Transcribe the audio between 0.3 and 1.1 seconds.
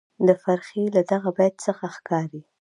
فرخي له